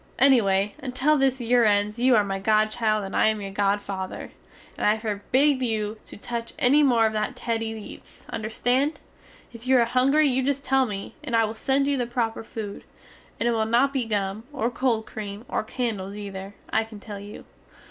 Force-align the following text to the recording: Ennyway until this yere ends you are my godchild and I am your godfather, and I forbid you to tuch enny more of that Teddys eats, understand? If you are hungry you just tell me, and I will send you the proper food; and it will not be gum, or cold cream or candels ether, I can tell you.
Ennyway 0.17 0.71
until 0.79 1.15
this 1.15 1.39
yere 1.39 1.63
ends 1.63 1.99
you 1.99 2.15
are 2.15 2.23
my 2.23 2.39
godchild 2.39 3.03
and 3.05 3.15
I 3.15 3.27
am 3.27 3.39
your 3.39 3.51
godfather, 3.51 4.31
and 4.75 4.87
I 4.87 4.97
forbid 4.97 5.61
you 5.61 5.99
to 6.07 6.17
tuch 6.17 6.53
enny 6.57 6.81
more 6.81 7.05
of 7.05 7.13
that 7.13 7.35
Teddys 7.35 7.77
eats, 7.77 8.25
understand? 8.31 8.99
If 9.53 9.67
you 9.67 9.77
are 9.79 9.85
hungry 9.85 10.27
you 10.27 10.41
just 10.41 10.65
tell 10.65 10.87
me, 10.87 11.13
and 11.23 11.35
I 11.35 11.45
will 11.45 11.53
send 11.53 11.87
you 11.87 11.97
the 11.97 12.07
proper 12.07 12.43
food; 12.43 12.83
and 13.39 13.47
it 13.47 13.51
will 13.51 13.67
not 13.67 13.93
be 13.93 14.05
gum, 14.07 14.43
or 14.51 14.71
cold 14.71 15.05
cream 15.05 15.45
or 15.47 15.63
candels 15.63 16.17
ether, 16.17 16.55
I 16.73 16.83
can 16.83 16.99
tell 16.99 17.19
you. 17.19 17.45